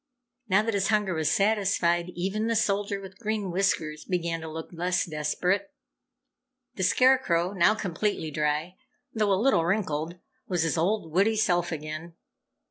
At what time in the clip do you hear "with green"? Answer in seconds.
3.01-3.51